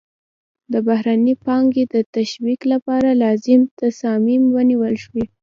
[0.71, 5.23] د بهرنۍ پانګې د تشویق لپاره لازم تصامیم ونیول شي.